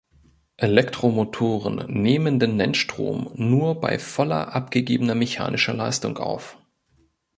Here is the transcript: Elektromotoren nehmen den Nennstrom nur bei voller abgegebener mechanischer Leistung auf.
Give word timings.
Elektromotoren 0.57 1.83
nehmen 1.87 2.39
den 2.39 2.55
Nennstrom 2.55 3.29
nur 3.35 3.79
bei 3.79 3.99
voller 3.99 4.55
abgegebener 4.55 5.13
mechanischer 5.13 5.75
Leistung 5.75 6.17
auf. 6.17 6.57